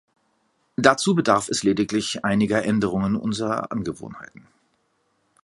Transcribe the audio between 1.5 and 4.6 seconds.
lediglich einiger Änderungen unserer Angewohnheiten.